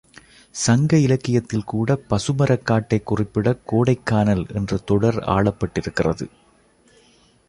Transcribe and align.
சங்க 0.51 0.97
இலக்கியத்தில் 0.97 1.63
கூடப் 1.63 2.03
பசுமரக் 2.09 2.63
காட்டைக் 2.63 3.05
குறிப்பிடக் 3.05 3.73
கோடைக்கானல் 3.73 4.53
என்ற 4.53 4.77
தொடர் 4.77 5.15
ஆளப்பட்டிருக்கிறது. 5.15 6.29